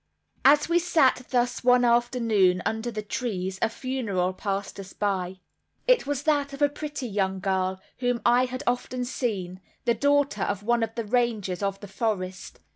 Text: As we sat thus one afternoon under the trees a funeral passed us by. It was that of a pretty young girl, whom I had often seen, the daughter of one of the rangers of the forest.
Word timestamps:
As 0.43 0.67
we 0.67 0.79
sat 0.79 1.27
thus 1.29 1.63
one 1.63 1.85
afternoon 1.85 2.63
under 2.65 2.89
the 2.89 3.03
trees 3.03 3.59
a 3.61 3.69
funeral 3.69 4.33
passed 4.33 4.79
us 4.79 4.93
by. 4.93 5.41
It 5.85 6.07
was 6.07 6.23
that 6.23 6.53
of 6.53 6.61
a 6.63 6.69
pretty 6.69 7.05
young 7.07 7.39
girl, 7.39 7.79
whom 7.99 8.19
I 8.25 8.45
had 8.45 8.63
often 8.65 9.05
seen, 9.05 9.61
the 9.85 9.93
daughter 9.93 10.41
of 10.41 10.63
one 10.63 10.81
of 10.81 10.95
the 10.95 11.05
rangers 11.05 11.61
of 11.61 11.79
the 11.81 11.87
forest. 11.87 12.57